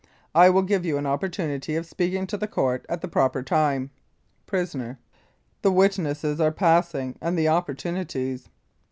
I 0.33 0.49
will 0.49 0.63
give 0.63 0.83
you 0.83 0.97
an 0.97 1.05
opportunity 1.05 1.75
of 1.75 1.85
speak 1.85 2.15
ing 2.15 2.25
to 2.25 2.35
the 2.37 2.47
Court 2.47 2.87
at 2.89 3.01
the 3.01 3.07
proper 3.07 3.43
time. 3.43 3.91
PRISONER: 4.47 4.97
The 5.61 5.71
witnesses 5.71 6.41
are 6.41 6.51
passing 6.51 7.19
and 7.21 7.37
the 7.37 7.49
opportunities. 7.49 8.49